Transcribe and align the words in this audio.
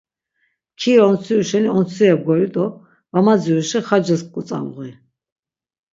Mkiri 0.73 1.01
ontsiru 1.09 1.43
şeni 1.49 1.69
ontsire 1.77 2.15
bgori 2.19 2.47
do 2.55 2.65
va 3.11 3.19
madziruşi 3.25 3.79
Xacces 3.87 4.21
gotzavuği. 4.33 4.93